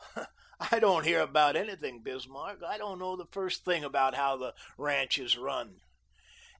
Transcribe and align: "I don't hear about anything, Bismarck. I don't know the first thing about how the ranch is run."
"I 0.71 0.79
don't 0.79 1.03
hear 1.05 1.19
about 1.21 1.55
anything, 1.55 2.01
Bismarck. 2.01 2.63
I 2.63 2.79
don't 2.79 2.97
know 2.97 3.15
the 3.15 3.27
first 3.27 3.63
thing 3.63 3.83
about 3.83 4.15
how 4.15 4.35
the 4.35 4.55
ranch 4.75 5.19
is 5.19 5.37
run." 5.37 5.79